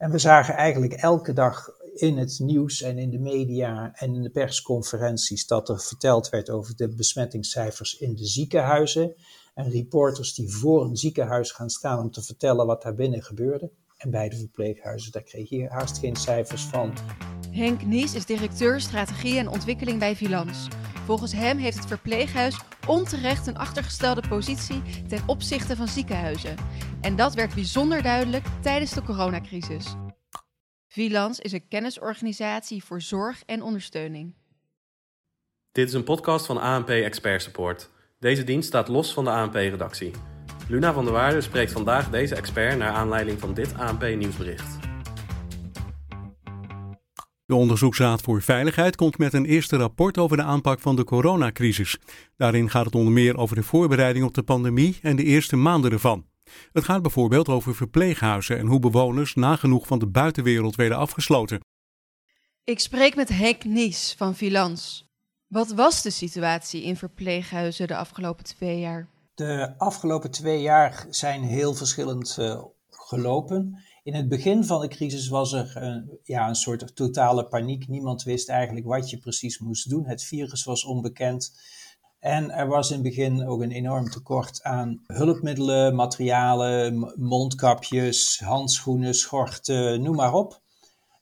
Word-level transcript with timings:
En 0.00 0.10
we 0.10 0.18
zagen 0.18 0.54
eigenlijk 0.54 0.92
elke 0.92 1.32
dag 1.32 1.68
in 1.94 2.18
het 2.18 2.38
nieuws 2.38 2.82
en 2.82 2.98
in 2.98 3.10
de 3.10 3.18
media 3.18 3.92
en 3.94 4.14
in 4.14 4.22
de 4.22 4.30
persconferenties 4.30 5.46
dat 5.46 5.68
er 5.68 5.80
verteld 5.80 6.28
werd 6.28 6.50
over 6.50 6.76
de 6.76 6.94
besmettingscijfers 6.94 7.98
in 7.98 8.14
de 8.14 8.26
ziekenhuizen. 8.26 9.14
En 9.54 9.70
reporters 9.70 10.34
die 10.34 10.52
voor 10.52 10.84
een 10.84 10.96
ziekenhuis 10.96 11.52
gaan 11.52 11.70
staan 11.70 11.98
om 11.98 12.10
te 12.10 12.22
vertellen 12.22 12.66
wat 12.66 12.82
daar 12.82 12.94
binnen 12.94 13.22
gebeurde. 13.22 13.70
En 14.00 14.10
bij 14.10 14.28
de 14.28 14.36
verpleeghuizen, 14.36 15.12
daar 15.12 15.22
kreeg 15.22 15.48
je 15.48 15.68
haast 15.68 15.98
geen 15.98 16.16
cijfers 16.16 16.64
van. 16.64 16.92
Henk 17.50 17.84
Nies 17.84 18.14
is 18.14 18.26
directeur 18.26 18.80
strategie 18.80 19.38
en 19.38 19.48
ontwikkeling 19.48 19.98
bij 19.98 20.16
Vilans. 20.16 20.68
Volgens 21.04 21.32
hem 21.32 21.58
heeft 21.58 21.76
het 21.76 21.86
verpleeghuis 21.86 22.60
onterecht 22.86 23.46
een 23.46 23.56
achtergestelde 23.56 24.28
positie 24.28 24.82
ten 25.08 25.22
opzichte 25.26 25.76
van 25.76 25.88
ziekenhuizen. 25.88 26.56
En 27.00 27.16
dat 27.16 27.34
werd 27.34 27.54
bijzonder 27.54 28.02
duidelijk 28.02 28.44
tijdens 28.62 28.92
de 28.92 29.02
coronacrisis. 29.02 29.94
Vilans 30.86 31.40
is 31.40 31.52
een 31.52 31.68
kennisorganisatie 31.68 32.84
voor 32.84 33.00
zorg 33.00 33.42
en 33.46 33.62
ondersteuning. 33.62 34.34
Dit 35.72 35.88
is 35.88 35.94
een 35.94 36.04
podcast 36.04 36.46
van 36.46 36.60
ANP 36.60 36.88
Expert 36.88 37.42
Support. 37.42 37.90
Deze 38.18 38.44
dienst 38.44 38.68
staat 38.68 38.88
los 38.88 39.12
van 39.12 39.24
de 39.24 39.30
ANP-redactie. 39.30 40.10
Luna 40.70 40.92
van 40.92 41.04
der 41.04 41.12
Waarde 41.12 41.40
spreekt 41.40 41.72
vandaag 41.72 42.10
deze 42.10 42.34
expert 42.34 42.78
naar 42.78 42.92
aanleiding 42.92 43.40
van 43.40 43.54
dit 43.54 43.74
ANP-nieuwsbericht. 43.78 44.78
De 47.44 47.54
Onderzoeksraad 47.54 48.22
voor 48.22 48.42
Veiligheid 48.42 48.96
komt 48.96 49.18
met 49.18 49.32
een 49.32 49.44
eerste 49.44 49.76
rapport 49.76 50.18
over 50.18 50.36
de 50.36 50.42
aanpak 50.42 50.80
van 50.80 50.96
de 50.96 51.04
coronacrisis. 51.04 51.98
Daarin 52.36 52.70
gaat 52.70 52.84
het 52.84 52.94
onder 52.94 53.12
meer 53.12 53.36
over 53.36 53.56
de 53.56 53.62
voorbereiding 53.62 54.24
op 54.24 54.34
de 54.34 54.42
pandemie 54.42 54.98
en 55.02 55.16
de 55.16 55.24
eerste 55.24 55.56
maanden 55.56 55.92
ervan. 55.92 56.26
Het 56.72 56.84
gaat 56.84 57.02
bijvoorbeeld 57.02 57.48
over 57.48 57.74
verpleeghuizen 57.74 58.58
en 58.58 58.66
hoe 58.66 58.80
bewoners 58.80 59.34
nagenoeg 59.34 59.86
van 59.86 59.98
de 59.98 60.06
buitenwereld 60.06 60.76
werden 60.76 60.98
afgesloten. 60.98 61.60
Ik 62.64 62.80
spreek 62.80 63.14
met 63.14 63.28
Henk 63.28 63.64
Nies 63.64 64.14
van 64.18 64.34
Vilans. 64.34 65.04
Wat 65.46 65.72
was 65.72 66.02
de 66.02 66.10
situatie 66.10 66.82
in 66.82 66.96
verpleeghuizen 66.96 67.86
de 67.86 67.96
afgelopen 67.96 68.44
twee 68.44 68.80
jaar? 68.80 69.08
De 69.40 69.74
afgelopen 69.78 70.30
twee 70.30 70.60
jaar 70.60 71.06
zijn 71.10 71.42
heel 71.42 71.74
verschillend 71.74 72.36
uh, 72.40 72.62
gelopen. 72.88 73.82
In 74.02 74.14
het 74.14 74.28
begin 74.28 74.64
van 74.64 74.80
de 74.80 74.88
crisis 74.88 75.28
was 75.28 75.52
er 75.52 75.76
een, 75.76 76.18
ja, 76.22 76.48
een 76.48 76.54
soort 76.54 76.96
totale 76.96 77.46
paniek. 77.46 77.88
Niemand 77.88 78.22
wist 78.22 78.48
eigenlijk 78.48 78.86
wat 78.86 79.10
je 79.10 79.18
precies 79.18 79.58
moest 79.58 79.88
doen. 79.88 80.06
Het 80.06 80.24
virus 80.24 80.64
was 80.64 80.84
onbekend. 80.84 81.52
En 82.18 82.50
er 82.50 82.66
was 82.66 82.88
in 82.88 82.94
het 82.94 83.02
begin 83.02 83.46
ook 83.46 83.62
een 83.62 83.70
enorm 83.70 84.10
tekort 84.10 84.62
aan 84.62 85.02
hulpmiddelen, 85.06 85.94
materialen, 85.94 87.12
mondkapjes, 87.16 88.40
handschoenen, 88.44 89.14
schorten, 89.14 90.02
noem 90.02 90.16
maar 90.16 90.34
op. 90.34 90.60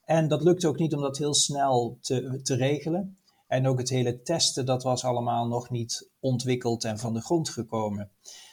En 0.05 0.27
dat 0.27 0.43
lukte 0.43 0.67
ook 0.67 0.79
niet 0.79 0.93
om 0.93 1.01
dat 1.01 1.17
heel 1.17 1.33
snel 1.33 1.97
te, 2.01 2.39
te 2.43 2.55
regelen. 2.55 3.18
En 3.49 3.67
ook 3.67 3.77
het 3.77 3.89
hele 3.89 4.21
testen, 4.21 4.65
dat 4.65 4.83
was 4.83 5.03
allemaal 5.03 5.47
nog 5.47 5.69
niet 5.69 6.09
ontwikkeld 6.19 6.83
en 6.83 6.99
van 6.99 7.13
de 7.13 7.21
grond 7.21 7.49
gekomen. 7.49 8.11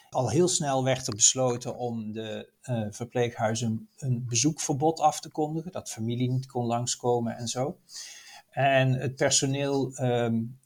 Al 0.09 0.29
heel 0.29 0.47
snel 0.47 0.83
werd 0.83 1.07
er 1.07 1.15
besloten 1.15 1.77
om 1.77 2.11
de 2.11 2.49
uh, 2.63 2.85
verpleeghuizen 2.89 3.89
een 3.97 4.25
bezoekverbod 4.27 4.99
af 4.99 5.19
te 5.19 5.29
kondigen, 5.29 5.71
dat 5.71 5.89
familie 5.89 6.31
niet 6.31 6.45
kon 6.45 6.65
langskomen 6.65 7.37
en 7.37 7.47
zo. 7.47 7.77
En 8.49 8.93
het 8.93 9.15
personeel 9.15 9.91
um, 10.01 10.59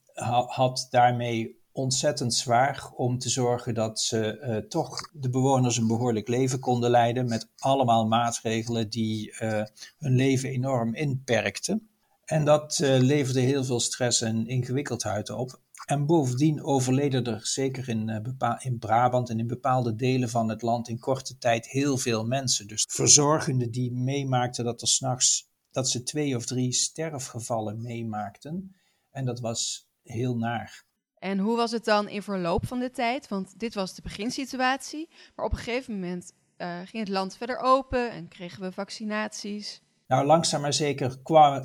had 0.46 0.86
daarmee 0.90 1.60
ontzettend 1.72 2.34
zwaar 2.34 2.90
om 2.94 3.18
te 3.18 3.28
zorgen 3.28 3.74
dat 3.74 4.00
ze 4.00 4.40
uh, 4.40 4.56
toch 4.56 5.10
de 5.12 5.30
bewoners 5.30 5.76
een 5.76 5.86
behoorlijk 5.86 6.28
leven 6.28 6.58
konden 6.58 6.90
leiden 6.90 7.28
met 7.28 7.48
allemaal 7.58 8.06
maatregelen 8.06 8.90
die 8.90 9.32
uh, 9.40 9.62
hun 9.98 10.14
leven 10.14 10.48
enorm 10.48 10.94
inperkten. 10.94 11.88
En 12.32 12.44
dat 12.44 12.78
uh, 12.82 12.98
leverde 12.98 13.40
heel 13.40 13.64
veel 13.64 13.80
stress 13.80 14.20
en 14.20 14.46
ingewikkeldheid 14.46 15.30
op. 15.30 15.60
En 15.86 16.06
bovendien 16.06 16.62
overleden 16.62 17.24
er 17.24 17.46
zeker 17.46 17.88
in, 17.88 18.34
in 18.58 18.78
Brabant 18.78 19.30
en 19.30 19.38
in 19.38 19.46
bepaalde 19.46 19.94
delen 19.94 20.28
van 20.28 20.48
het 20.48 20.62
land 20.62 20.88
in 20.88 20.98
korte 20.98 21.38
tijd 21.38 21.66
heel 21.68 21.98
veel 21.98 22.24
mensen. 22.24 22.66
Dus 22.66 22.86
verzorgenden 22.88 23.70
die 23.70 23.92
meemaakten 23.92 24.64
dat 24.64 24.80
er 24.80 24.88
s'nachts 24.88 25.50
dat 25.70 25.88
ze 25.88 26.02
twee 26.02 26.36
of 26.36 26.46
drie 26.46 26.72
sterfgevallen 26.72 27.82
meemaakten. 27.82 28.76
En 29.10 29.24
dat 29.24 29.40
was 29.40 29.88
heel 30.02 30.36
naar. 30.36 30.84
En 31.18 31.38
hoe 31.38 31.56
was 31.56 31.70
het 31.70 31.84
dan 31.84 32.08
in 32.08 32.22
verloop 32.22 32.66
van 32.66 32.78
de 32.78 32.90
tijd? 32.90 33.28
Want 33.28 33.58
dit 33.58 33.74
was 33.74 33.94
de 33.94 34.02
beginsituatie. 34.02 35.08
Maar 35.36 35.44
op 35.44 35.52
een 35.52 35.58
gegeven 35.58 35.94
moment 35.94 36.32
uh, 36.58 36.76
ging 36.76 37.04
het 37.04 37.08
land 37.08 37.36
verder 37.36 37.58
open 37.58 38.10
en 38.10 38.28
kregen 38.28 38.62
we 38.62 38.72
vaccinaties. 38.72 39.82
Nou, 40.12 40.26
langzaam 40.26 40.60
maar 40.60 40.72
zeker 40.72 41.18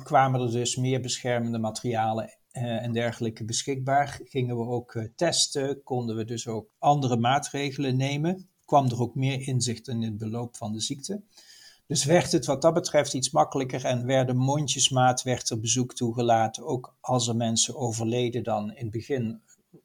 kwamen, 0.04 0.40
er 0.40 0.50
dus 0.50 0.76
meer 0.76 1.00
beschermende 1.00 1.58
materialen 1.58 2.38
uh, 2.52 2.82
en 2.82 2.92
dergelijke 2.92 3.44
beschikbaar. 3.44 4.20
Gingen 4.24 4.56
we 4.56 4.64
ook 4.64 4.94
uh, 4.94 5.04
testen, 5.16 5.82
konden 5.82 6.16
we 6.16 6.24
dus 6.24 6.46
ook 6.46 6.70
andere 6.78 7.16
maatregelen 7.16 7.96
nemen. 7.96 8.48
Kwam 8.64 8.86
er 8.86 9.00
ook 9.00 9.14
meer 9.14 9.40
inzicht 9.46 9.88
in 9.88 10.02
het 10.02 10.18
beloop 10.18 10.56
van 10.56 10.72
de 10.72 10.80
ziekte. 10.80 11.22
Dus 11.86 12.04
werd 12.04 12.32
het 12.32 12.46
wat 12.46 12.62
dat 12.62 12.74
betreft 12.74 13.14
iets 13.14 13.30
makkelijker 13.30 13.84
en 13.84 14.06
werden 14.06 14.36
mondjesmaat, 14.36 15.22
werd 15.22 15.50
er 15.50 15.60
bezoek 15.60 15.94
toegelaten. 15.94 16.66
Ook 16.66 16.96
als 17.00 17.28
er 17.28 17.36
mensen 17.36 17.76
overleden 17.76 18.42
dan 18.42 18.70
in 18.74 18.82
het 18.82 18.90
begin 18.90 19.40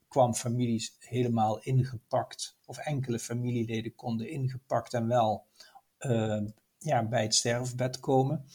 kwam 0.07 0.33
families 0.33 0.95
helemaal 0.99 1.59
ingepakt, 1.59 2.57
of 2.65 2.77
enkele 2.77 3.19
familieleden 3.19 3.95
konden 3.95 4.29
ingepakt 4.29 4.93
en 4.93 5.07
wel 5.07 5.45
uh, 5.99 6.41
ja, 6.83 7.07
bij 7.07 7.23
het 7.23 7.35
sterfbed 7.35 7.99
komen. 7.99 8.45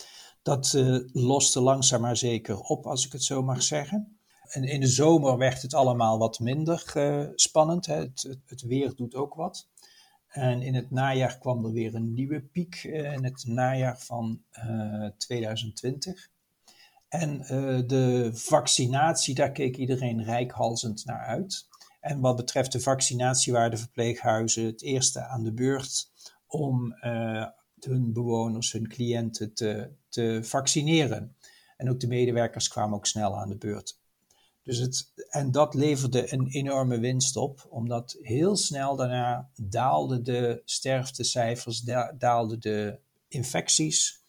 Dat 0.42 0.72
uh, 0.76 0.98
loste 1.12 1.60
langzaam 1.60 2.00
maar 2.00 2.16
zeker 2.16 2.58
op, 2.58 2.86
als 2.86 3.06
ik 3.06 3.12
het 3.12 3.24
zo 3.24 3.42
mag 3.42 3.62
zeggen. 3.62 4.18
En 4.48 4.64
in 4.64 4.80
de 4.80 4.86
zomer 4.86 5.36
werd 5.36 5.62
het 5.62 5.74
allemaal 5.74 6.18
wat 6.18 6.38
minder 6.38 6.92
uh, 6.96 7.26
spannend. 7.34 7.86
Hè. 7.86 7.94
Het, 7.94 8.38
het, 8.46 8.62
weer 8.62 8.94
doet 8.94 9.14
ook 9.14 9.34
wat. 9.34 9.68
En 10.28 10.62
in 10.62 10.74
het 10.74 10.90
najaar 10.90 11.38
kwam 11.38 11.64
er 11.64 11.72
weer 11.72 11.94
een 11.94 12.14
nieuwe 12.14 12.40
piek 12.40 12.82
in 12.84 13.24
het 13.24 13.46
najaar 13.46 13.98
van 13.98 14.42
2020. 15.16 16.30
En 17.08 17.38
de 17.86 18.30
vaccinatie, 18.34 19.34
daar 19.34 19.52
keek 19.52 19.76
iedereen 19.76 20.24
rijkhalzend 20.24 21.04
naar 21.04 21.26
uit. 21.26 21.68
En 22.00 22.20
wat 22.20 22.36
betreft 22.36 22.72
de 22.72 22.80
vaccinatie 22.80 23.52
waren 23.52 23.70
de 23.70 23.76
verpleeghuizen 23.76 24.64
het 24.64 24.82
eerste 24.82 25.24
aan 25.24 25.42
de 25.42 25.52
beurt 25.52 26.10
om 26.46 26.94
hun 27.84 28.12
bewoners, 28.12 28.72
hun 28.72 28.88
cliënten 28.88 29.54
te, 29.54 29.90
te 30.08 30.40
vaccineren. 30.42 31.36
En 31.76 31.90
ook 31.90 32.00
de 32.00 32.06
medewerkers 32.06 32.68
kwamen 32.68 32.96
ook 32.96 33.06
snel 33.06 33.38
aan 33.38 33.48
de 33.48 33.56
beurt. 33.56 33.98
Dus 34.62 34.78
het, 34.78 35.12
en 35.28 35.50
dat 35.50 35.74
leverde 35.74 36.32
een 36.32 36.46
enorme 36.46 36.98
winst 36.98 37.36
op, 37.36 37.66
omdat 37.70 38.16
heel 38.20 38.56
snel 38.56 38.96
daarna 38.96 39.50
daalden 39.56 40.24
de 40.24 40.62
sterftecijfers, 40.64 41.80
daalden 42.18 42.60
de 42.60 42.98
infecties. 43.28 44.22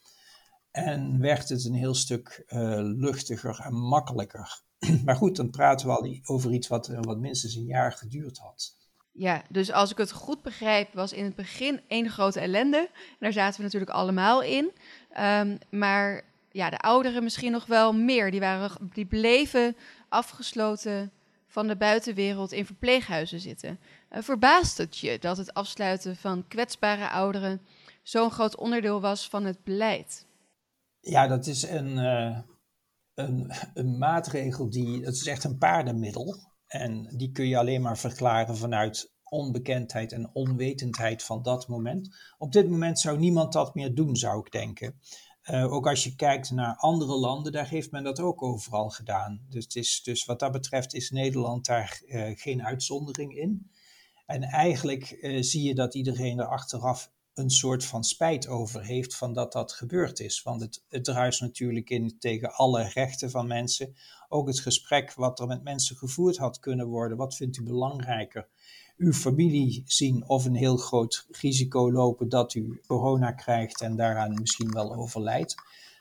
En 0.72 1.20
werd 1.20 1.50
het 1.50 1.66
een 1.66 1.74
heel 1.74 1.94
stuk 1.94 2.44
uh, 2.48 2.80
luchtiger 2.82 3.60
en 3.60 3.74
makkelijker. 3.74 4.62
maar 5.06 5.16
goed, 5.16 5.36
dan 5.36 5.50
praten 5.50 5.88
we 5.88 5.94
al 5.94 6.20
over 6.24 6.54
iets 6.54 6.68
wat, 6.68 6.88
wat 6.88 7.20
minstens 7.20 7.56
een 7.56 7.66
jaar 7.66 7.92
geduurd 7.92 8.38
had. 8.38 8.78
Ja, 9.20 9.44
dus 9.50 9.72
als 9.72 9.92
ik 9.92 9.98
het 9.98 10.12
goed 10.12 10.42
begrijp, 10.42 10.94
was 10.94 11.14
in 11.14 11.24
het 11.24 11.36
begin 11.36 11.82
één 11.88 12.10
grote 12.10 12.40
ellende. 12.40 12.90
Daar 13.20 13.34
zaten 13.34 13.58
we 13.58 13.64
natuurlijk 13.64 13.92
allemaal 13.92 14.42
in. 14.42 14.72
Um, 15.20 15.58
maar 15.70 16.22
ja, 16.52 16.70
de 16.70 16.78
ouderen 16.78 17.24
misschien 17.24 17.52
nog 17.52 17.66
wel 17.66 17.94
meer. 17.94 18.32
Die, 18.32 18.40
waren, 18.40 18.72
die 18.94 19.06
bleven 19.06 19.76
afgesloten 20.10 21.12
van 21.48 21.68
de 21.68 21.76
buitenwereld 21.76 22.52
in 22.52 22.66
verpleeghuizen 22.66 23.40
zitten. 23.40 23.80
Uh, 24.12 24.22
verbaast 24.22 24.78
het 24.78 24.98
je 24.98 25.20
dat 25.20 25.38
het 25.38 25.54
afsluiten 25.54 26.16
van 26.16 26.48
kwetsbare 26.48 27.10
ouderen 27.10 27.62
zo'n 28.04 28.32
groot 28.32 28.56
onderdeel 28.56 29.02
was 29.02 29.30
van 29.30 29.46
het 29.46 29.64
beleid? 29.64 30.26
Ja, 31.00 31.28
dat 31.28 31.48
is 31.48 31.64
een, 31.64 31.98
een, 33.14 33.52
een, 33.74 33.98
maatregel 33.98 34.70
die, 34.70 35.04
het 35.06 35.16
is 35.16 35.28
echt 35.28 35.44
een 35.44 35.58
paardenmiddel. 35.58 36.48
En 36.70 37.18
die 37.18 37.32
kun 37.32 37.48
je 37.48 37.58
alleen 37.58 37.82
maar 37.82 37.98
verklaren 37.98 38.58
vanuit 38.58 39.14
onbekendheid 39.24 40.12
en 40.12 40.30
onwetendheid 40.34 41.24
van 41.24 41.44
dat 41.44 41.68
moment. 41.68 42.16
Op 42.38 42.52
dit 42.52 42.70
moment 42.70 43.00
zou 43.00 43.20
niemand 43.20 43.54
dat 43.54 43.76
meer 43.76 43.96
doen, 43.96 44.16
zou 44.16 44.40
ik 44.40 44.52
denken. 44.52 45.00
Uh, 45.44 45.74
ook 45.74 45.88
als 45.88 46.04
je 46.04 46.16
kijkt 46.16 46.52
naar 46.52 46.76
andere 46.76 47.16
landen, 47.16 47.52
daar 47.52 47.68
heeft 47.68 47.92
men 47.92 48.04
dat 48.04 48.20
ook 48.20 48.44
overal 48.44 48.90
gedaan. 48.90 49.46
Dus, 49.50 49.64
het 49.64 49.76
is, 49.76 50.02
dus 50.04 50.26
wat 50.26 50.40
dat 50.40 50.52
betreft 50.52 50.94
is 50.94 51.10
Nederland 51.10 51.66
daar 51.66 52.02
uh, 52.06 52.32
geen 52.36 52.64
uitzondering 52.64 53.36
in. 53.36 53.72
En 54.26 54.44
eigenlijk 54.44 55.18
uh, 55.22 55.42
zie 55.42 55.64
je 55.64 55.76
dat 55.76 55.96
iedereen 55.96 56.40
er 56.40 56.48
achteraf 56.48 57.12
een 57.40 57.50
soort 57.50 57.86
van 57.86 58.04
spijt 58.04 58.48
over 58.48 58.84
heeft 58.84 59.16
van 59.16 59.34
dat 59.34 59.52
dat 59.52 59.72
gebeurd 59.72 60.20
is. 60.20 60.44
Want 60.44 60.62
het, 60.62 60.84
het 60.90 61.04
druist 61.04 61.42
natuurlijk 61.42 61.90
in 61.90 62.20
tegen 62.20 62.52
alle 62.54 62.84
rechten 62.84 63.32
van 63.32 63.48
mensen. 63.48 63.96
Ook 64.30 64.48
het 64.48 64.60
gesprek 64.60 65.14
wat 65.14 65.40
er 65.40 65.48
met 65.48 65.64
mensen 65.64 65.96
gevoerd 65.96 66.38
had 66.38 66.60
kunnen 66.60 66.88
worden. 66.88 67.18
Wat 67.18 67.36
vindt 67.36 67.58
u 67.58 67.64
belangrijker? 67.64 68.48
uw 69.00 69.14
familie 69.14 69.84
zien 69.86 70.24
of 70.28 70.46
een 70.46 70.56
heel 70.56 70.78
groot 70.78 71.26
risico 71.32 71.92
lopen 71.92 72.30
dat 72.30 72.54
u 72.54 72.82
corona 72.88 73.32
krijgt 73.32 73.82
en 73.82 73.96
daaraan 73.96 74.40
misschien 74.40 74.72
wel 74.72 74.96
overlijdt. 74.96 75.56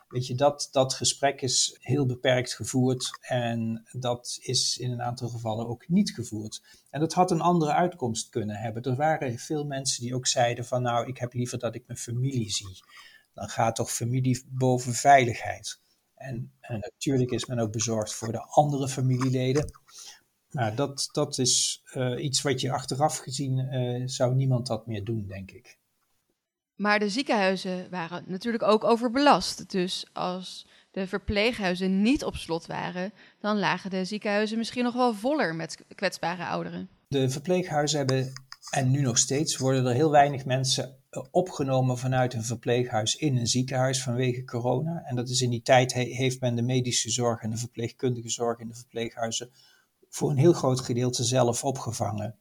Weet 0.08 0.26
je, 0.26 0.34
dat, 0.34 0.68
dat 0.72 0.94
gesprek 0.94 1.42
is 1.42 1.76
heel 1.80 2.06
beperkt 2.06 2.54
gevoerd 2.54 3.18
en 3.20 3.84
dat 3.92 4.38
is 4.40 4.78
in 4.78 4.90
een 4.90 5.02
aantal 5.02 5.28
gevallen 5.28 5.68
ook 5.68 5.88
niet 5.88 6.10
gevoerd. 6.10 6.62
En 6.90 7.00
dat 7.00 7.12
had 7.12 7.30
een 7.30 7.40
andere 7.40 7.72
uitkomst 7.72 8.28
kunnen 8.28 8.56
hebben. 8.56 8.82
Er 8.82 8.96
waren 8.96 9.38
veel 9.38 9.64
mensen 9.64 10.02
die 10.02 10.14
ook 10.14 10.26
zeiden 10.26 10.64
van 10.64 10.82
nou, 10.82 11.06
ik 11.06 11.18
heb 11.18 11.32
liever 11.32 11.58
dat 11.58 11.74
ik 11.74 11.86
mijn 11.86 11.98
familie 11.98 12.50
zie. 12.50 12.82
Dan 13.34 13.48
gaat 13.48 13.76
toch 13.76 13.92
familie 13.92 14.44
boven 14.48 14.94
veiligheid. 14.94 15.80
En, 16.14 16.52
en 16.60 16.78
natuurlijk 16.78 17.30
is 17.30 17.46
men 17.46 17.58
ook 17.58 17.72
bezorgd 17.72 18.14
voor 18.14 18.32
de 18.32 18.42
andere 18.42 18.88
familieleden. 18.88 19.72
Maar 20.50 20.74
dat, 20.74 21.08
dat 21.12 21.38
is 21.38 21.82
uh, 21.94 22.24
iets 22.24 22.42
wat 22.42 22.60
je 22.60 22.72
achteraf 22.72 23.16
gezien 23.16 23.58
uh, 23.58 24.02
zou 24.06 24.34
niemand 24.34 24.66
dat 24.66 24.86
meer 24.86 25.04
doen, 25.04 25.26
denk 25.26 25.50
ik. 25.50 25.78
Maar 26.78 26.98
de 26.98 27.08
ziekenhuizen 27.08 27.90
waren 27.90 28.24
natuurlijk 28.26 28.62
ook 28.62 28.84
overbelast. 28.84 29.70
Dus 29.70 30.06
als 30.12 30.66
de 30.90 31.06
verpleeghuizen 31.06 32.02
niet 32.02 32.24
op 32.24 32.36
slot 32.36 32.66
waren, 32.66 33.12
dan 33.40 33.58
lagen 33.58 33.90
de 33.90 34.04
ziekenhuizen 34.04 34.58
misschien 34.58 34.84
nog 34.84 34.94
wel 34.94 35.14
voller 35.14 35.54
met 35.54 35.84
kwetsbare 35.94 36.44
ouderen. 36.44 36.88
De 37.08 37.30
verpleeghuizen 37.30 37.98
hebben, 37.98 38.32
en 38.70 38.90
nu 38.90 39.00
nog 39.00 39.18
steeds, 39.18 39.56
worden 39.56 39.86
er 39.86 39.94
heel 39.94 40.10
weinig 40.10 40.44
mensen 40.44 40.96
eh, 41.10 41.22
opgenomen 41.30 41.98
vanuit 41.98 42.34
een 42.34 42.44
verpleeghuis 42.44 43.14
in 43.14 43.36
een 43.36 43.46
ziekenhuis 43.46 44.02
vanwege 44.02 44.44
corona. 44.44 45.02
En 45.04 45.16
dat 45.16 45.28
is 45.28 45.40
in 45.40 45.50
die 45.50 45.62
tijd 45.62 45.92
heeft 45.92 46.40
men 46.40 46.56
de 46.56 46.62
medische 46.62 47.10
zorg 47.10 47.42
en 47.42 47.50
de 47.50 47.56
verpleegkundige 47.56 48.28
zorg 48.30 48.58
in 48.58 48.68
de 48.68 48.74
verpleeghuizen 48.74 49.50
voor 50.08 50.30
een 50.30 50.36
heel 50.36 50.52
groot 50.52 50.80
gedeelte 50.80 51.24
zelf 51.24 51.64
opgevangen. 51.64 52.38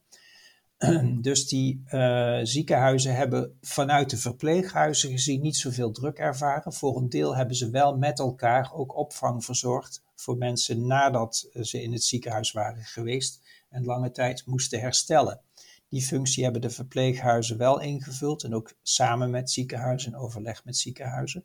Dus 1.20 1.48
die 1.48 1.82
uh, 1.90 2.38
ziekenhuizen 2.42 3.14
hebben 3.14 3.58
vanuit 3.60 4.10
de 4.10 4.16
verpleeghuizen 4.16 5.10
gezien 5.10 5.40
niet 5.40 5.56
zoveel 5.56 5.90
druk 5.90 6.18
ervaren. 6.18 6.72
Voor 6.72 6.96
een 6.96 7.08
deel 7.08 7.36
hebben 7.36 7.56
ze 7.56 7.70
wel 7.70 7.96
met 7.96 8.18
elkaar 8.18 8.72
ook 8.72 8.96
opvang 8.96 9.44
verzorgd 9.44 10.02
voor 10.14 10.36
mensen 10.36 10.86
nadat 10.86 11.48
ze 11.60 11.82
in 11.82 11.92
het 11.92 12.04
ziekenhuis 12.04 12.52
waren 12.52 12.84
geweest 12.84 13.40
en 13.68 13.84
lange 13.84 14.10
tijd 14.10 14.46
moesten 14.46 14.80
herstellen. 14.80 15.40
Die 15.88 16.02
functie 16.02 16.42
hebben 16.44 16.60
de 16.60 16.70
verpleeghuizen 16.70 17.58
wel 17.58 17.80
ingevuld 17.80 18.44
en 18.44 18.54
ook 18.54 18.72
samen 18.82 19.30
met 19.30 19.50
ziekenhuizen 19.50 20.12
in 20.12 20.18
overleg 20.18 20.64
met 20.64 20.76
ziekenhuizen. 20.76 21.44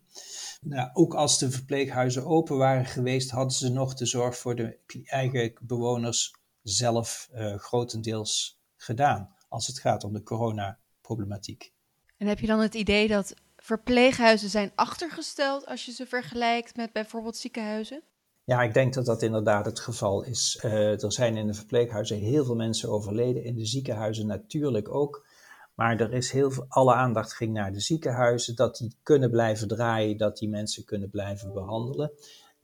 Nou, 0.60 0.90
ook 0.92 1.14
als 1.14 1.38
de 1.38 1.50
verpleeghuizen 1.50 2.26
open 2.26 2.56
waren 2.56 2.86
geweest, 2.86 3.30
hadden 3.30 3.56
ze 3.56 3.68
nog 3.68 3.94
de 3.94 4.06
zorg 4.06 4.38
voor 4.38 4.56
de 4.56 4.78
eigen 5.04 5.52
bewoners 5.60 6.34
zelf 6.62 7.28
uh, 7.34 7.54
grotendeels 7.58 8.62
gedaan 8.84 9.34
als 9.48 9.66
het 9.66 9.78
gaat 9.78 10.04
om 10.04 10.12
de 10.12 10.22
coronaproblematiek. 10.22 11.72
En 12.16 12.26
heb 12.26 12.38
je 12.38 12.46
dan 12.46 12.60
het 12.60 12.74
idee 12.74 13.08
dat 13.08 13.34
verpleeghuizen 13.56 14.48
zijn 14.48 14.72
achtergesteld 14.74 15.66
als 15.66 15.84
je 15.84 15.92
ze 15.92 16.06
vergelijkt 16.06 16.76
met 16.76 16.92
bijvoorbeeld 16.92 17.36
ziekenhuizen? 17.36 18.02
Ja, 18.44 18.62
ik 18.62 18.74
denk 18.74 18.94
dat 18.94 19.06
dat 19.06 19.22
inderdaad 19.22 19.66
het 19.66 19.80
geval 19.80 20.22
is. 20.22 20.60
Uh, 20.64 21.02
er 21.02 21.12
zijn 21.12 21.36
in 21.36 21.46
de 21.46 21.54
verpleeghuizen 21.54 22.18
heel 22.18 22.44
veel 22.44 22.54
mensen 22.54 22.88
overleden, 22.88 23.44
in 23.44 23.56
de 23.56 23.66
ziekenhuizen 23.66 24.26
natuurlijk 24.26 24.94
ook. 24.94 25.26
Maar 25.74 26.00
er 26.00 26.12
is 26.12 26.30
heel 26.30 26.50
veel, 26.50 26.66
alle 26.68 26.94
aandacht 26.94 27.32
ging 27.32 27.52
naar 27.52 27.72
de 27.72 27.80
ziekenhuizen, 27.80 28.56
dat 28.56 28.76
die 28.76 28.96
kunnen 29.02 29.30
blijven 29.30 29.68
draaien, 29.68 30.16
dat 30.16 30.38
die 30.38 30.48
mensen 30.48 30.84
kunnen 30.84 31.10
blijven 31.10 31.52
behandelen. 31.52 32.12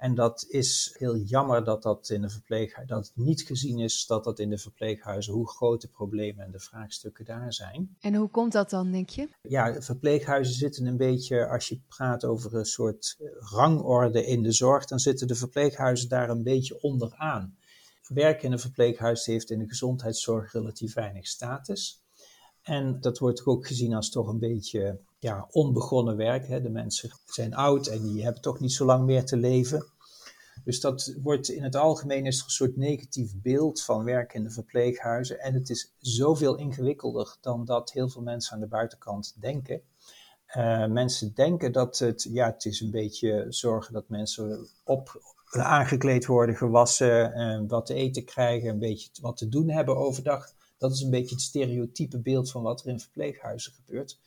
En 0.00 0.14
dat 0.14 0.44
is 0.48 0.94
heel 0.98 1.16
jammer 1.16 1.64
dat 1.64 1.82
dat 1.82 2.08
in 2.08 2.20
de 2.20 2.30
verpleeghuizen, 2.30 2.96
dat 2.96 3.06
het 3.06 3.16
niet 3.16 3.42
gezien 3.42 3.78
is 3.78 4.06
dat 4.06 4.24
dat 4.24 4.38
in 4.38 4.50
de 4.50 4.58
verpleeghuizen, 4.58 5.32
hoe 5.32 5.48
groot 5.48 5.80
de 5.80 5.88
problemen 5.88 6.44
en 6.44 6.50
de 6.50 6.60
vraagstukken 6.60 7.24
daar 7.24 7.52
zijn. 7.52 7.96
En 8.00 8.14
hoe 8.14 8.28
komt 8.28 8.52
dat 8.52 8.70
dan, 8.70 8.92
denk 8.92 9.08
je? 9.08 9.28
Ja, 9.42 9.82
verpleeghuizen 9.82 10.54
zitten 10.54 10.86
een 10.86 10.96
beetje, 10.96 11.48
als 11.48 11.68
je 11.68 11.80
praat 11.88 12.24
over 12.24 12.54
een 12.54 12.64
soort 12.64 13.16
rangorde 13.38 14.26
in 14.26 14.42
de 14.42 14.52
zorg, 14.52 14.84
dan 14.86 14.98
zitten 14.98 15.26
de 15.26 15.34
verpleeghuizen 15.34 16.08
daar 16.08 16.30
een 16.30 16.42
beetje 16.42 16.82
onderaan. 16.82 17.56
Werken 18.06 18.44
in 18.44 18.52
een 18.52 18.58
verpleeghuis 18.58 19.26
heeft 19.26 19.50
in 19.50 19.58
de 19.58 19.68
gezondheidszorg 19.68 20.52
relatief 20.52 20.94
weinig 20.94 21.26
status. 21.26 22.02
En 22.62 23.00
dat 23.00 23.18
wordt 23.18 23.46
ook 23.46 23.66
gezien 23.66 23.94
als 23.94 24.10
toch 24.10 24.28
een 24.28 24.38
beetje 24.38 24.98
ja, 25.18 25.46
onbegonnen 25.50 26.16
werk. 26.16 26.46
Hè. 26.46 26.60
De 26.60 26.70
mensen 26.70 27.10
zijn 27.26 27.54
oud 27.54 27.86
en 27.86 28.02
die 28.02 28.22
hebben 28.22 28.42
toch 28.42 28.60
niet 28.60 28.72
zo 28.72 28.84
lang 28.84 29.04
meer 29.04 29.24
te 29.24 29.36
leven. 29.36 29.86
Dus 30.64 30.80
dat 30.80 31.14
wordt 31.22 31.48
in 31.48 31.62
het 31.62 31.76
algemeen 31.76 32.26
een 32.26 32.32
soort 32.32 32.76
negatief 32.76 33.32
beeld 33.36 33.82
van 33.82 34.04
werk 34.04 34.34
in 34.34 34.42
de 34.42 34.50
verpleeghuizen. 34.50 35.40
En 35.40 35.54
het 35.54 35.70
is 35.70 35.94
zoveel 35.98 36.56
ingewikkelder 36.56 37.36
dan 37.40 37.64
dat 37.64 37.92
heel 37.92 38.08
veel 38.08 38.22
mensen 38.22 38.54
aan 38.54 38.60
de 38.60 38.66
buitenkant 38.66 39.34
denken. 39.40 39.82
Uh, 40.56 40.86
mensen 40.86 41.34
denken 41.34 41.72
dat 41.72 41.98
het, 41.98 42.28
ja, 42.30 42.46
het 42.46 42.64
is 42.64 42.80
een 42.80 42.90
beetje 42.90 43.46
zorgen 43.48 43.92
dat 43.92 44.08
mensen 44.08 44.68
op, 44.84 45.20
aangekleed 45.50 46.26
worden, 46.26 46.56
gewassen, 46.56 47.38
uh, 47.38 47.68
wat 47.68 47.86
te 47.86 47.94
eten 47.94 48.24
krijgen, 48.24 48.68
een 48.68 48.78
beetje 48.78 49.10
wat 49.20 49.36
te 49.36 49.48
doen 49.48 49.70
hebben 49.70 49.96
overdag. 49.96 50.52
Dat 50.80 50.92
is 50.92 51.00
een 51.00 51.10
beetje 51.10 51.34
het 51.34 51.44
stereotype 51.44 52.18
beeld 52.18 52.50
van 52.50 52.62
wat 52.62 52.80
er 52.80 52.88
in 52.88 53.00
verpleeghuizen 53.00 53.72
gebeurt. 53.72 54.18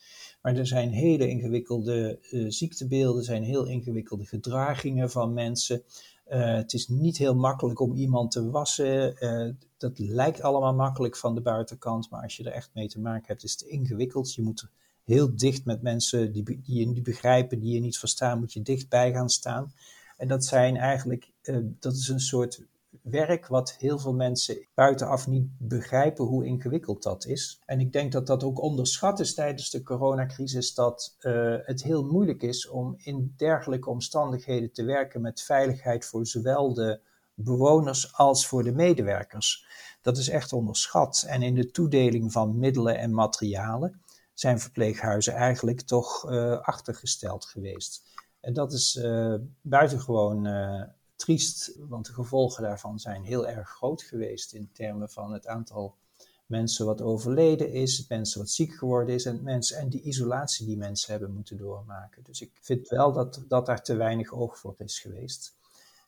Maar 0.42 0.56
er 0.56 0.66
zijn 0.66 0.90
hele 0.90 1.28
ingewikkelde 1.28 2.18
uh, 2.30 2.50
ziektebeelden, 2.50 3.18
er 3.18 3.24
zijn 3.24 3.42
heel 3.42 3.66
ingewikkelde 3.66 4.24
gedragingen 4.24 5.10
van 5.10 5.32
mensen. 5.32 5.82
Uh, 6.28 6.54
het 6.54 6.72
is 6.72 6.88
niet 6.88 7.18
heel 7.18 7.34
makkelijk 7.34 7.80
om 7.80 7.94
iemand 7.94 8.30
te 8.30 8.50
wassen. 8.50 9.16
Uh, 9.20 9.54
dat 9.76 9.98
lijkt 9.98 10.42
allemaal 10.42 10.74
makkelijk 10.74 11.16
van 11.16 11.34
de 11.34 11.40
buitenkant, 11.40 12.10
maar 12.10 12.22
als 12.22 12.36
je 12.36 12.44
er 12.44 12.52
echt 12.52 12.70
mee 12.74 12.88
te 12.88 13.00
maken 13.00 13.26
hebt, 13.26 13.44
is 13.44 13.52
het 13.52 13.62
ingewikkeld. 13.62 14.34
Je 14.34 14.42
moet 14.42 14.68
heel 15.04 15.36
dicht 15.36 15.64
met 15.64 15.82
mensen 15.82 16.32
die, 16.32 16.42
die 16.44 16.78
je 16.78 16.86
niet 16.86 17.02
begrijpen, 17.02 17.58
die 17.58 17.74
je 17.74 17.80
niet 17.80 17.98
verstaan, 17.98 18.38
moet 18.38 18.52
je 18.52 18.62
dichtbij 18.62 19.12
gaan 19.12 19.30
staan. 19.30 19.72
En 20.16 20.28
dat 20.28 20.44
zijn 20.44 20.76
eigenlijk, 20.76 21.30
dat 21.78 21.94
is 21.94 22.08
een 22.08 22.20
soort 22.20 22.62
werk 23.04 23.46
wat 23.46 23.76
heel 23.78 23.98
veel 23.98 24.14
mensen 24.14 24.66
buitenaf 24.74 25.26
niet 25.26 25.48
begrijpen 25.58 26.24
hoe 26.24 26.44
ingewikkeld 26.44 27.02
dat 27.02 27.26
is. 27.26 27.60
En 27.64 27.80
ik 27.80 27.92
denk 27.92 28.12
dat 28.12 28.26
dat 28.26 28.44
ook 28.44 28.62
onderschat 28.62 29.20
is 29.20 29.34
tijdens 29.34 29.70
de 29.70 29.82
coronacrisis, 29.82 30.74
dat 30.74 31.16
uh, 31.20 31.56
het 31.62 31.82
heel 31.82 32.04
moeilijk 32.04 32.42
is 32.42 32.68
om 32.68 32.94
in 32.98 33.34
dergelijke 33.36 33.90
omstandigheden 33.90 34.72
te 34.72 34.84
werken 34.84 35.20
met 35.20 35.42
veiligheid 35.42 36.04
voor 36.04 36.26
zowel 36.26 36.74
de 36.74 37.00
bewoners 37.34 38.16
als 38.16 38.46
voor 38.46 38.62
de 38.62 38.72
medewerkers. 38.72 39.66
Dat 40.02 40.16
is 40.16 40.28
echt 40.28 40.52
onderschat. 40.52 41.24
En 41.28 41.42
in 41.42 41.54
de 41.54 41.70
toedeling 41.70 42.32
van 42.32 42.58
middelen 42.58 42.98
en 42.98 43.14
materialen 43.14 44.02
zijn 44.34 44.60
verpleeghuizen 44.60 45.34
eigenlijk 45.34 45.80
toch 45.80 46.30
uh, 46.30 46.60
achtergesteld 46.60 47.44
geweest. 47.44 48.02
En 48.40 48.52
dat 48.52 48.72
is 48.72 48.96
uh, 48.96 49.34
buitengewoon 49.60 50.46
triest, 51.16 51.76
want 51.88 52.06
de 52.06 52.12
gevolgen 52.12 52.62
daarvan 52.62 52.98
zijn 52.98 53.22
heel 53.22 53.48
erg 53.48 53.68
groot 53.68 54.02
geweest 54.02 54.52
in 54.52 54.70
termen 54.72 55.10
van 55.10 55.32
het 55.32 55.46
aantal 55.46 55.96
mensen 56.46 56.86
wat 56.86 57.02
overleden 57.02 57.72
is, 57.72 58.06
mensen 58.08 58.38
wat 58.38 58.50
ziek 58.50 58.74
geworden 58.74 59.14
is 59.14 59.24
en, 59.24 59.42
mensen, 59.42 59.78
en 59.78 59.88
die 59.88 60.02
isolatie 60.02 60.66
die 60.66 60.76
mensen 60.76 61.10
hebben 61.10 61.34
moeten 61.34 61.56
doormaken. 61.56 62.24
Dus 62.24 62.40
ik 62.40 62.50
vind 62.60 62.88
wel 62.88 63.12
dat, 63.12 63.44
dat 63.48 63.66
daar 63.66 63.82
te 63.82 63.96
weinig 63.96 64.32
oog 64.32 64.58
voor 64.58 64.74
is 64.78 64.98
geweest. 64.98 65.56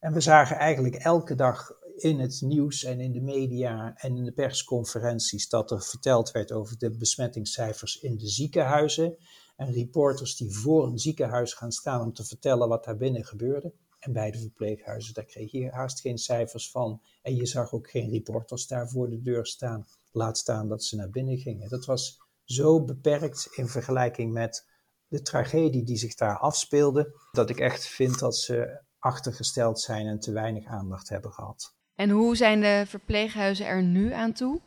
En 0.00 0.12
we 0.12 0.20
zagen 0.20 0.56
eigenlijk 0.56 0.94
elke 0.94 1.34
dag 1.34 1.72
in 1.96 2.20
het 2.20 2.40
nieuws 2.40 2.84
en 2.84 3.00
in 3.00 3.12
de 3.12 3.20
media 3.20 3.94
en 3.96 4.16
in 4.16 4.24
de 4.24 4.32
persconferenties 4.32 5.48
dat 5.48 5.70
er 5.70 5.82
verteld 5.82 6.30
werd 6.30 6.52
over 6.52 6.78
de 6.78 6.90
besmettingscijfers 6.90 8.00
in 8.00 8.16
de 8.16 8.28
ziekenhuizen. 8.28 9.16
En 9.56 9.72
reporters 9.72 10.36
die 10.36 10.52
voor 10.52 10.86
een 10.86 10.98
ziekenhuis 10.98 11.54
gaan 11.54 11.72
staan 11.72 12.00
om 12.00 12.12
te 12.12 12.24
vertellen 12.24 12.68
wat 12.68 12.84
daar 12.84 12.96
binnen 12.96 13.24
gebeurde. 13.24 13.72
En 13.98 14.12
bij 14.12 14.30
de 14.30 14.38
verpleeghuizen, 14.38 15.14
daar 15.14 15.24
kreeg 15.24 15.50
je 15.50 15.70
haast 15.70 16.00
geen 16.00 16.18
cijfers 16.18 16.70
van. 16.70 17.00
En 17.22 17.34
je 17.34 17.46
zag 17.46 17.72
ook 17.72 17.90
geen 17.90 18.10
reporters 18.10 18.66
daar 18.66 18.88
voor 18.88 19.10
de 19.10 19.22
deur 19.22 19.46
staan. 19.46 19.86
Laat 20.12 20.38
staan 20.38 20.68
dat 20.68 20.84
ze 20.84 20.96
naar 20.96 21.10
binnen 21.10 21.38
gingen. 21.38 21.68
Dat 21.68 21.84
was 21.84 22.20
zo 22.44 22.84
beperkt 22.84 23.48
in 23.54 23.68
vergelijking 23.68 24.32
met 24.32 24.66
de 25.08 25.22
tragedie 25.22 25.84
die 25.84 25.96
zich 25.96 26.14
daar 26.14 26.38
afspeelde, 26.38 27.14
dat 27.32 27.50
ik 27.50 27.58
echt 27.58 27.86
vind 27.86 28.18
dat 28.18 28.36
ze 28.36 28.80
achtergesteld 28.98 29.80
zijn 29.80 30.06
en 30.06 30.20
te 30.20 30.32
weinig 30.32 30.66
aandacht 30.66 31.08
hebben 31.08 31.32
gehad. 31.32 31.74
En 31.94 32.10
hoe 32.10 32.36
zijn 32.36 32.60
de 32.60 32.84
verpleeghuizen 32.86 33.66
er 33.66 33.82
nu 33.82 34.12
aan 34.12 34.32
toe? 34.32 34.60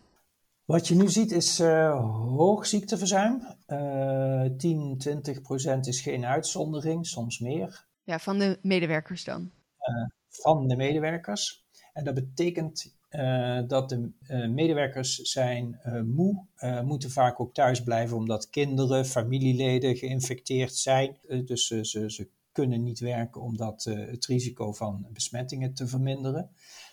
Wat 0.66 0.88
je 0.88 0.96
nu 0.96 1.10
ziet 1.10 1.32
is 1.32 1.60
uh, 1.60 2.06
hoog 2.36 2.66
ziekteverzuim. 2.66 3.48
Uh, 3.68 4.46
10, 4.58 4.98
20 4.98 5.42
procent 5.42 5.88
is 5.88 6.02
geen 6.02 6.26
uitzondering, 6.26 7.08
soms 7.08 7.40
meer. 7.40 7.88
Ja, 8.10 8.20
van 8.20 8.40
de 8.40 8.60
medewerkers 8.62 9.24
dan? 9.24 9.42
Uh, 9.42 10.08
van 10.30 10.68
de 10.68 10.76
medewerkers. 10.76 11.66
En 11.94 12.04
dat 12.04 12.14
betekent 12.14 12.98
uh, 13.10 13.62
dat 13.68 13.90
de 13.90 14.12
uh, 14.28 14.48
medewerkers 14.48 15.16
zijn 15.16 15.80
moe, 16.06 16.46
moeten 16.84 17.12
vaak 17.12 17.40
ook 17.40 17.54
thuis 17.54 17.84
blijven 17.84 18.18
omdat 18.18 18.50
kinderen, 18.50 19.06
familieleden 19.06 19.96
geïnfecteerd 19.96 20.76
zijn. 20.76 21.18
dus 21.46 21.68
ze, 21.68 21.86
ze, 21.86 22.30
kunnen 22.52 22.84
niet 22.84 23.00
werken 23.00 23.42
om 23.42 23.58
dat, 23.58 23.84
het 23.84 24.26
risico 24.26 24.74
van 24.74 25.08
besmettingen 25.14 25.74
te 25.74 25.88
verminderen. 25.88 26.50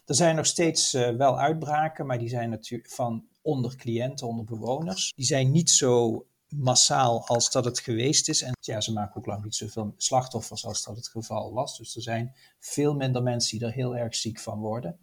Er 0.07 0.15
zijn 0.15 0.37
nog 0.37 0.47
steeds 0.47 0.93
wel 0.93 1.39
uitbraken, 1.39 2.07
maar 2.07 2.19
die 2.19 2.29
zijn 2.29 2.51
natuurlijk 2.51 2.91
van 2.91 3.27
onder 3.43 3.77
cliënten, 3.77 4.27
onder 4.27 4.45
bewoners. 4.45 5.13
Die 5.15 5.27
zijn 5.27 5.51
niet 5.51 5.71
zo 5.71 6.27
massaal 6.59 7.27
als 7.27 7.51
dat 7.51 7.65
het 7.65 7.79
geweest 7.79 8.29
is. 8.29 8.43
En 8.43 8.53
ja, 8.61 8.81
ze 8.81 8.93
maken 8.93 9.17
ook 9.17 9.27
lang 9.27 9.45
niet 9.45 9.55
zoveel 9.55 9.95
slachtoffers 9.97 10.67
als 10.67 10.85
dat 10.85 10.97
het 10.97 11.09
geval 11.09 11.53
was. 11.53 11.79
Dus 11.79 11.97
er 11.97 12.03
zijn 12.03 12.35
veel 12.59 12.95
minder 12.95 13.23
mensen 13.23 13.59
die 13.59 13.67
er 13.67 13.75
heel 13.75 13.97
erg 13.97 14.15
ziek 14.15 14.41
van 14.41 14.59
worden. 14.59 14.99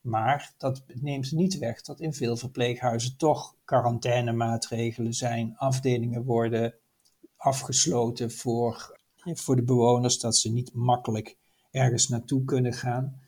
Maar 0.00 0.54
dat 0.58 0.82
neemt 0.86 1.32
niet 1.32 1.58
weg 1.58 1.82
dat 1.82 2.00
in 2.00 2.14
veel 2.14 2.36
verpleeghuizen 2.36 3.16
toch 3.16 3.56
quarantainemaatregelen 3.64 5.14
zijn. 5.14 5.56
Afdelingen 5.56 6.24
worden 6.24 6.74
afgesloten 7.36 8.30
voor, 8.30 8.98
voor 9.16 9.56
de 9.56 9.64
bewoners, 9.64 10.18
dat 10.18 10.36
ze 10.36 10.52
niet 10.52 10.74
makkelijk 10.74 11.36
ergens 11.70 12.08
naartoe 12.08 12.44
kunnen 12.44 12.72
gaan. 12.72 13.20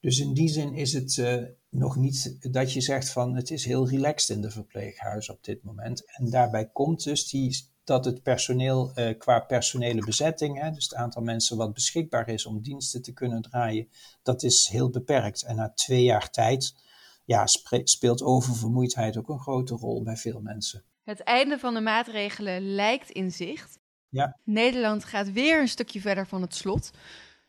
Dus 0.00 0.18
in 0.18 0.34
die 0.34 0.48
zin 0.48 0.74
is 0.74 0.92
het 0.92 1.16
uh, 1.16 1.42
nog 1.72 1.96
niet 1.96 2.52
dat 2.52 2.72
je 2.72 2.80
zegt 2.80 3.10
van 3.10 3.34
het 3.34 3.50
is 3.50 3.64
heel 3.64 3.88
relaxed 3.88 4.36
in 4.36 4.42
de 4.42 4.50
verpleeghuis 4.50 5.30
op 5.30 5.44
dit 5.44 5.62
moment. 5.62 6.16
En 6.16 6.30
daarbij 6.30 6.70
komt 6.72 7.04
dus 7.04 7.28
die, 7.28 7.68
dat 7.84 8.04
het 8.04 8.22
personeel 8.22 8.92
uh, 8.94 9.18
qua 9.18 9.40
personele 9.40 10.04
bezetting, 10.04 10.60
hè, 10.60 10.70
dus 10.70 10.84
het 10.84 10.94
aantal 10.94 11.22
mensen 11.22 11.56
wat 11.56 11.74
beschikbaar 11.74 12.28
is 12.28 12.46
om 12.46 12.62
diensten 12.62 13.02
te 13.02 13.12
kunnen 13.12 13.42
draaien, 13.42 13.88
dat 14.22 14.42
is 14.42 14.68
heel 14.68 14.90
beperkt. 14.90 15.42
En 15.42 15.56
na 15.56 15.72
twee 15.74 16.02
jaar 16.02 16.30
tijd 16.30 16.74
ja, 17.24 17.46
speelt 17.84 18.22
oververmoeidheid 18.22 19.16
ook 19.16 19.28
een 19.28 19.40
grote 19.40 19.74
rol 19.74 20.02
bij 20.02 20.16
veel 20.16 20.40
mensen. 20.40 20.84
Het 21.04 21.20
einde 21.20 21.58
van 21.58 21.74
de 21.74 21.80
maatregelen 21.80 22.74
lijkt 22.74 23.10
in 23.10 23.30
zicht. 23.30 23.78
Ja. 24.08 24.36
Nederland 24.44 25.04
gaat 25.04 25.32
weer 25.32 25.60
een 25.60 25.68
stukje 25.68 26.00
verder 26.00 26.26
van 26.26 26.42
het 26.42 26.54
slot. 26.54 26.90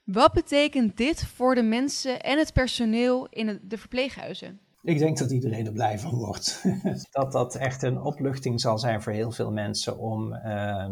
Wat 0.04 0.34
betekent 0.34 0.98
dit 0.98 1.26
voor 1.26 1.56
de 1.56 1.62
mensen 1.62 2.22
en 2.22 2.38
het 2.38 2.54
personeel 2.54 3.28
in 3.30 3.60
de 3.64 3.78
verpleeghuizen? 3.78 4.60
Ik 4.82 5.00
denk 5.00 5.18
dat 5.18 5.32
iedereen 5.32 5.66
er 5.66 5.72
blij 5.72 6.00
van 6.00 6.16
wordt. 6.16 6.64
dat 7.12 7.32
dat 7.32 7.56
echt 7.56 7.84
een 7.84 8.02
opluchting 8.02 8.62
zal 8.62 8.78
zijn 8.80 9.02
voor 9.02 9.14
heel 9.14 9.32
veel 9.32 9.52
mensen 9.52 9.98
om 9.98 10.34
uh, 10.34 10.88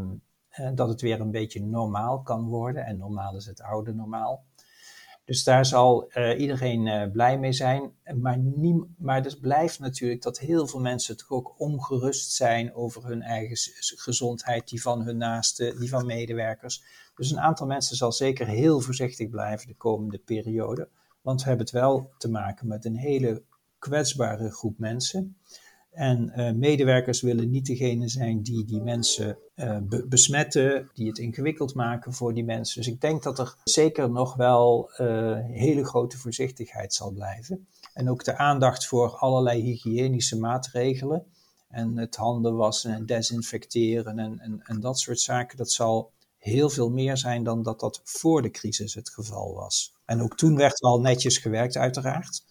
dat 0.75 0.89
het 0.89 1.01
weer 1.01 1.19
een 1.19 1.31
beetje 1.31 1.61
normaal 1.61 2.21
kan 2.21 2.47
worden. 2.47 2.85
En 2.85 2.97
normaal 2.97 3.35
is 3.35 3.45
het 3.45 3.61
oude 3.61 3.93
normaal. 3.93 4.45
Dus 5.25 5.43
daar 5.43 5.65
zal 5.65 6.11
uh, 6.13 6.39
iedereen 6.39 6.85
uh, 6.85 7.11
blij 7.11 7.39
mee 7.39 7.53
zijn. 7.53 7.91
Maar, 8.15 8.37
nie, 8.37 8.83
maar 8.97 9.23
dus 9.23 9.39
blijft 9.39 9.79
natuurlijk 9.79 10.21
dat 10.21 10.39
heel 10.39 10.67
veel 10.67 10.79
mensen 10.79 11.17
toch 11.17 11.29
ook 11.29 11.59
ongerust 11.59 12.31
zijn 12.31 12.73
over 12.75 13.05
hun 13.05 13.21
eigen 13.21 13.57
gezondheid, 13.97 14.67
die 14.69 14.81
van 14.81 15.01
hun 15.01 15.17
naasten, 15.17 15.79
die 15.79 15.89
van 15.89 16.05
medewerkers. 16.05 16.83
Dus 17.21 17.31
een 17.31 17.39
aantal 17.39 17.67
mensen 17.67 17.95
zal 17.95 18.11
zeker 18.11 18.47
heel 18.47 18.79
voorzichtig 18.79 19.29
blijven 19.29 19.67
de 19.67 19.75
komende 19.75 20.17
periode. 20.17 20.89
Want 21.21 21.41
we 21.41 21.47
hebben 21.47 21.65
het 21.65 21.75
wel 21.75 22.11
te 22.17 22.29
maken 22.29 22.67
met 22.67 22.85
een 22.85 22.95
hele 22.95 23.43
kwetsbare 23.79 24.51
groep 24.51 24.77
mensen. 24.77 25.37
En 25.91 26.33
uh, 26.35 26.51
medewerkers 26.51 27.21
willen 27.21 27.49
niet 27.49 27.65
degene 27.65 28.07
zijn 28.07 28.41
die 28.41 28.65
die 28.65 28.81
mensen 28.81 29.37
be 29.81 30.05
besmetten, 30.09 30.89
die 30.93 31.07
het 31.07 31.17
ingewikkeld 31.17 31.73
maken 31.73 32.13
voor 32.13 32.33
die 32.33 32.43
mensen. 32.43 32.81
Dus 32.81 32.91
ik 32.91 33.01
denk 33.01 33.23
dat 33.23 33.39
er 33.39 33.55
zeker 33.63 34.11
nog 34.11 34.35
wel 34.35 34.91
uh, 34.97 35.39
hele 35.45 35.85
grote 35.85 36.17
voorzichtigheid 36.17 36.93
zal 36.93 37.11
blijven. 37.11 37.67
En 37.93 38.09
ook 38.09 38.23
de 38.23 38.37
aandacht 38.37 38.87
voor 38.87 39.17
allerlei 39.17 39.61
hygiënische 39.61 40.37
maatregelen. 40.37 41.25
En 41.69 41.97
het 41.97 42.15
handen 42.15 42.55
wassen 42.55 42.93
en 42.93 43.05
desinfecteren 43.05 44.19
en, 44.19 44.39
en, 44.39 44.61
en 44.63 44.79
dat 44.79 44.99
soort 44.99 45.19
zaken, 45.19 45.57
dat 45.57 45.71
zal 45.71 46.11
heel 46.41 46.69
veel 46.69 46.89
meer 46.89 47.17
zijn 47.17 47.43
dan 47.43 47.63
dat 47.63 47.79
dat 47.79 48.01
voor 48.03 48.41
de 48.41 48.49
crisis 48.49 48.93
het 48.93 49.09
geval 49.09 49.53
was. 49.53 49.95
En 50.05 50.21
ook 50.21 50.37
toen 50.37 50.55
werd 50.55 50.81
al 50.81 50.99
netjes 50.99 51.37
gewerkt, 51.37 51.77
uiteraard. 51.77 52.43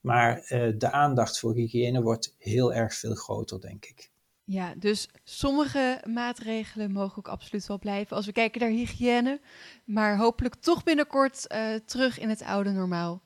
Maar 0.00 0.36
uh, 0.36 0.74
de 0.78 0.90
aandacht 0.90 1.38
voor 1.38 1.54
hygiëne 1.54 2.02
wordt 2.02 2.34
heel 2.38 2.74
erg 2.74 2.94
veel 2.94 3.14
groter, 3.14 3.60
denk 3.60 3.84
ik. 3.84 4.10
Ja, 4.44 4.74
dus 4.76 5.08
sommige 5.24 6.04
maatregelen 6.04 6.92
mogen 6.92 7.18
ook 7.18 7.28
absoluut 7.28 7.66
wel 7.66 7.78
blijven 7.78 8.16
als 8.16 8.26
we 8.26 8.32
kijken 8.32 8.60
naar 8.60 8.70
hygiëne. 8.70 9.40
Maar 9.84 10.18
hopelijk 10.18 10.54
toch 10.54 10.82
binnenkort 10.82 11.44
uh, 11.48 11.74
terug 11.74 12.18
in 12.18 12.28
het 12.28 12.42
oude 12.42 12.70
normaal. 12.70 13.22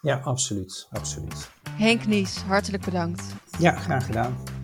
Ja, 0.00 0.18
absoluut. 0.18 0.86
absoluut. 0.90 1.50
Henk 1.70 2.06
Nies, 2.06 2.36
hartelijk 2.36 2.84
bedankt. 2.84 3.22
Ja, 3.58 3.76
graag 3.76 4.06
gedaan. 4.06 4.63